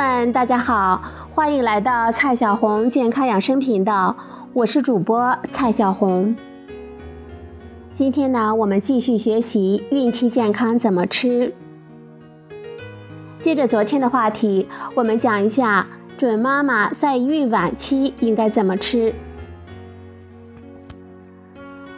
[0.00, 1.02] 们，大家好，
[1.34, 4.16] 欢迎来到蔡小红健康养生频道，
[4.54, 6.34] 我是主播蔡小红。
[7.92, 11.52] 今天呢，我们继续学习孕期健康怎么吃。
[13.42, 15.86] 接着昨天的话题，我们讲一下
[16.16, 19.12] 准妈妈在孕晚期应该怎么吃。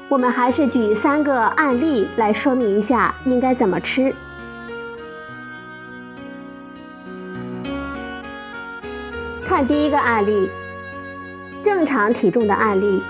[0.08, 4.12] 我们还是举三个案例来说明一下应该怎么吃。
[9.52, 10.48] 看第一个案例，
[11.62, 13.02] 正常体重的案例。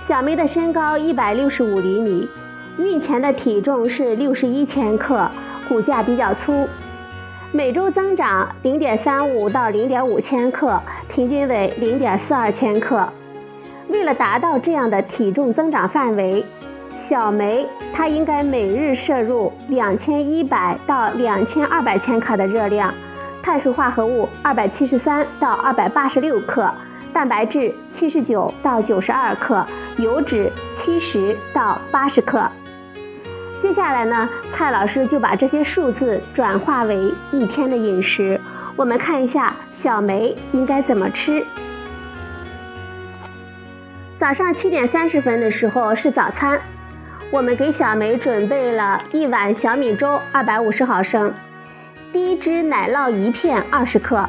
[0.00, 2.26] 小梅的身高一百六十五厘米，
[2.78, 5.30] 孕前的体重是六十一千克，
[5.68, 6.66] 骨架比较粗，
[7.52, 13.06] 每周增长零点三五到零点五千克，平均为零点四二千克。
[13.90, 16.42] 为了达到这样的体重增长范围，
[16.98, 22.94] 小梅她应该每日摄入两千一百到两千二百千卡的热量。
[23.42, 26.72] 碳水化合物二百七十三到二百八十六克，
[27.12, 32.48] 蛋白质七十九到九十二克，油脂七十到八十克。
[33.60, 38.40] 接下来呢，蔡老师就把这些数字转化为一天的饮食。
[38.76, 41.44] 我们看一下小梅应该怎么吃。
[44.16, 46.56] 早上七点三十分的时候是早餐，
[47.30, 51.32] 我们给小梅准备了一碗小米粥二百五十毫升。
[52.12, 54.28] 低脂奶酪一片二十克，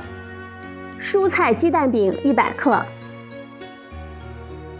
[1.01, 2.81] 蔬菜鸡蛋饼一百克。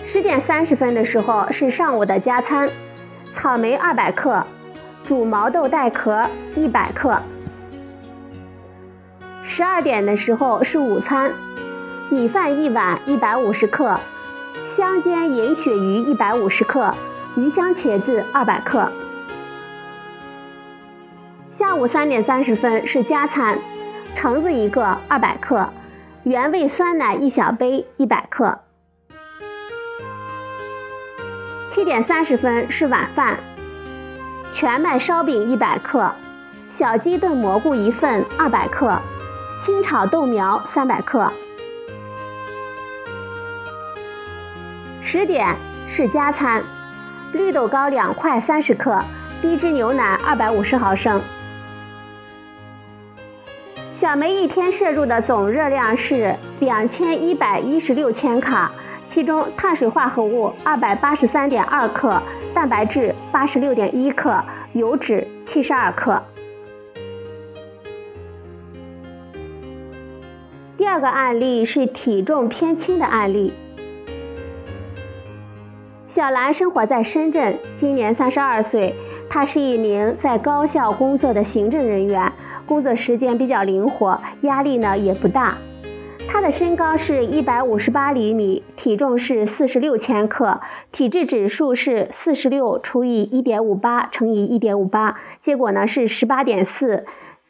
[0.06, 2.70] 十点三十分的时候是上午的加餐，
[3.34, 4.42] 草莓二百克，
[5.04, 7.22] 煮毛豆带壳一百克。
[9.44, 11.30] 十二点的时候是午餐，
[12.10, 14.00] 米饭一碗一百五十克，
[14.66, 16.90] 香煎银鳕鱼一百五十克，
[17.36, 18.90] 鱼香茄子二百克。
[21.54, 23.56] 下午三点三十分是加餐，
[24.16, 25.70] 橙子一个二百克，
[26.24, 28.58] 原味酸奶一小杯一百克。
[31.70, 33.38] 七点三十分是晚饭，
[34.52, 36.12] 全麦烧饼一百克，
[36.72, 39.00] 小鸡炖蘑菇一份二百克，
[39.62, 41.32] 清炒豆苗三百克。
[45.04, 45.56] 十点
[45.88, 46.64] 是加餐，
[47.32, 49.00] 绿豆糕两块三十克，
[49.40, 51.22] 低脂牛奶二百五十毫升。
[54.04, 58.70] 小梅一天摄入的总热量是两千一百一十六千卡，
[59.08, 62.22] 其中碳水化合物二百八十三点二克，
[62.54, 64.38] 蛋白质八十六点一克，
[64.74, 66.22] 油脂七十二克。
[70.76, 73.54] 第二个案例是体重偏轻的案例。
[76.10, 78.94] 小兰生活在深圳，今年三十二岁，
[79.30, 82.30] 她是一名在高校工作的行政人员。
[82.74, 85.56] 工作时间比较灵活，压力呢也不大。
[86.28, 90.60] 他的身高是一百五十八厘米，体重是四十六千克，
[90.92, 97.06] 体质指数是四十六除以一点五八乘以一点五八，结果呢是十八点四。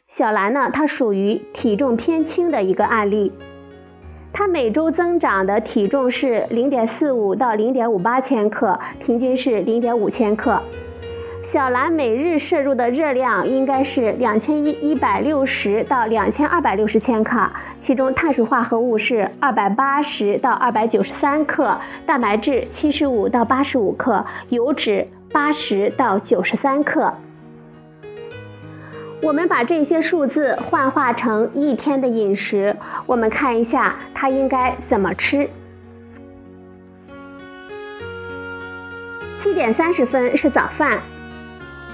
[0.08, 3.32] 小兰呢，她属于体重偏轻的一个案例。
[4.30, 10.60] 她每周增长的体重是零点四五到零点五八千克，平均是零点五千克。
[11.44, 27.12] 小兰每日摄入的热量应该是两千一一百六十到两千二百六十千卡，其中碳水化合物是二百八十到二百九十三克，蛋白质七十五到八十五克，油脂八十到九十三克。
[29.22, 32.74] 我们把这些数字幻化成一天的饮食，
[33.06, 35.48] 我们看一下她应该怎么吃。
[39.36, 40.98] 七点三十分是早饭。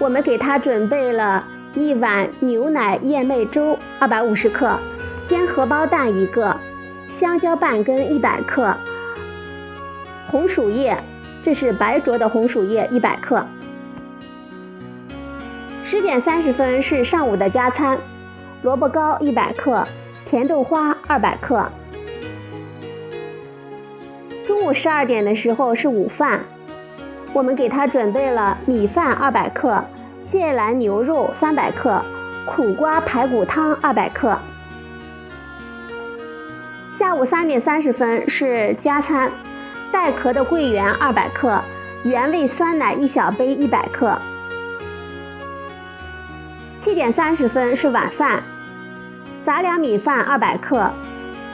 [0.01, 1.45] 我们给他准备了
[1.75, 4.79] 一碗牛奶燕麦粥，二百五十克，
[5.29, 6.57] 煎荷包蛋一个，
[7.11, 8.75] 香蕉半根一百克，
[10.27, 10.97] 红薯叶，
[11.43, 13.45] 这是白灼的红薯叶一百克。
[15.85, 17.99] 十点三十分是上午的加餐，
[18.63, 19.87] 萝卜糕一百克，
[20.25, 21.71] 甜豆花二百克。
[24.47, 26.41] 中午十二点的时候是午饭。
[27.33, 29.83] 我们给他准备了米饭二百克，
[30.31, 32.03] 芥蓝牛肉三百克，
[32.45, 34.37] 苦瓜排骨汤二百克。
[36.99, 39.31] 下午三点三十分是加餐，
[39.93, 41.61] 带壳的桂圆二百克，
[42.03, 44.19] 原味酸奶一小杯一百克。
[46.81, 48.43] 七点三十分是晚饭，
[49.47, 50.91] 杂粮米饭二百克，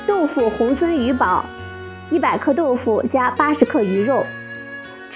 [0.07, 1.45] 豆腐红鳟鱼煲，
[2.11, 4.25] 一百克豆腐加八十克鱼肉。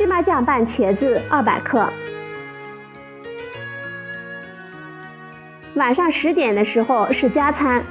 [0.00, 1.86] 芝麻酱拌茄子二百克。
[5.74, 7.84] 晚上十点的时候是加餐，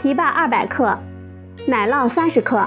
[0.00, 0.96] 枇杷二百克，
[1.66, 2.64] 奶酪三十克。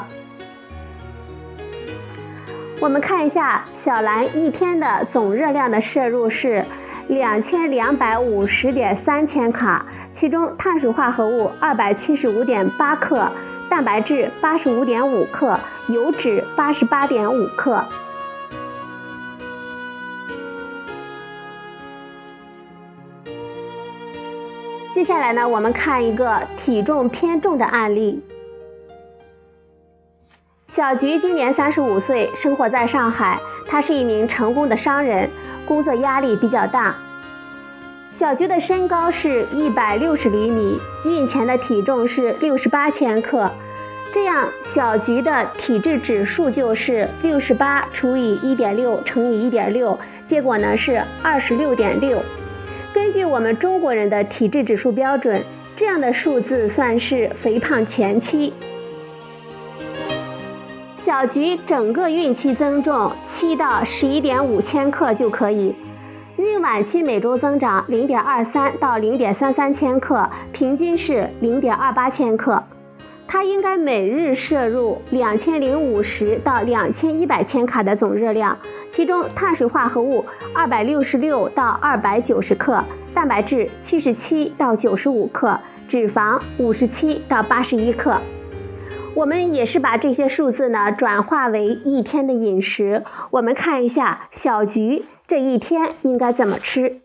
[2.82, 6.62] 我们看一下小兰一天的总热量的摄入是
[7.08, 13.32] 两千两百五十点三千卡，其中碳水化合物二百七十五点八克，
[13.70, 15.58] 蛋白质八十五点五克，
[15.88, 17.82] 油脂八十八点五克。
[24.94, 28.22] 接下来呢，我们看一个体重偏重的案例。
[30.68, 33.40] 小菊今年三十五岁，生活在上海。
[33.66, 35.28] 她是一名成功的商人，
[35.66, 36.96] 工作压力比较大。
[38.14, 43.50] 小菊的身高是一百六十厘米，孕前的体重是六十八千克，
[44.14, 52.22] 这样小菊的体质指数就是六十八除以一点六乘以一点六，结果呢是二十六点六。
[52.94, 55.42] 根据我们中国人的体质指数标准，
[55.76, 58.54] 这样的数字算是肥胖前期。
[60.98, 65.74] 小菊整个孕期增重七到十一点五千克就可以，
[66.38, 72.64] 孕晚期每周增长零点二三到零点三三千克，平均是零点二八千克。
[73.28, 78.58] 它应该每日摄入两千零五十到两千一百千卡的总热量，
[78.92, 80.24] 其中碳水化合物
[80.54, 82.84] 二百六十六到二百九十克，
[83.14, 88.20] 蛋白质七十七到九十五克，脂肪五十七到八十一克。
[89.16, 93.04] 我们也是把这些数字呢转化为一天的饮食。
[93.32, 97.03] 我们看一下小菊这一天应该怎么吃。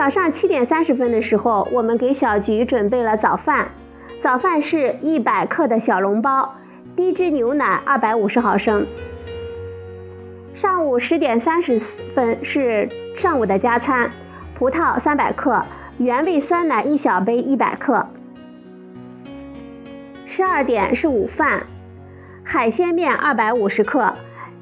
[0.00, 3.68] 早上七点三十分的时候，我们给小菊准备了早饭。
[4.22, 6.54] 早饭是一百克的小笼包，
[6.96, 8.86] 低脂牛奶二百五十毫升。
[10.54, 11.78] 上午十点三十
[12.14, 14.10] 分是上午的加餐，
[14.54, 15.62] 葡萄三百克，
[15.98, 18.06] 原味酸奶一小杯一百克。
[20.24, 21.62] 十二点是午饭，
[22.42, 24.10] 海鲜面二百五十克，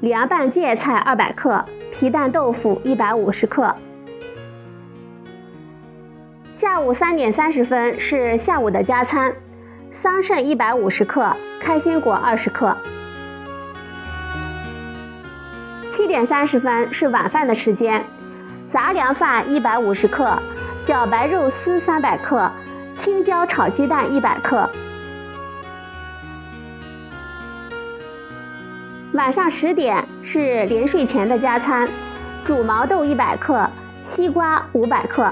[0.01, 1.63] 凉拌芥菜二百克，
[1.93, 3.73] 皮蛋豆腐一百五十克。
[6.59, 9.33] 下午三点三十分是下午的加餐，
[9.93, 12.75] 桑葚一百五十克，开心果二十克。
[15.89, 18.03] 七点三十分是晚饭的时间，
[18.69, 20.37] 杂粮饭一百五十克，
[20.83, 22.51] 茭白肉丝三百克，
[22.93, 24.69] 青椒炒鸡蛋一百克。
[29.13, 31.87] 晚上十点是临睡前的加餐，
[32.43, 33.65] 煮毛豆一百克，
[34.03, 35.31] 西瓜五百克。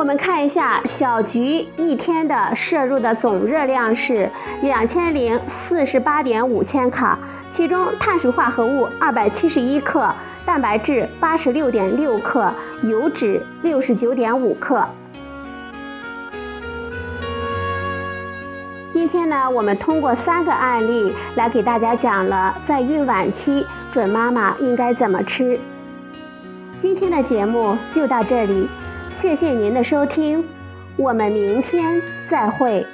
[0.00, 4.26] 我们看一下小菊一天的摄入的总热量是
[4.62, 7.18] 两千零四十八点五千卡，
[7.50, 10.10] 其中碳水化合物二百七十一克，
[10.46, 12.50] 蛋白质八十六点六克，
[12.82, 14.82] 油脂六十九点五克。
[18.90, 25.60] 今天呢，我们通过三个案例来给大家讲了在孕晚期准妈妈应该怎么吃。
[26.80, 28.66] 今天的节目就到这里。
[29.12, 30.42] 谢谢您的收听，
[30.96, 32.86] 我们明天再会。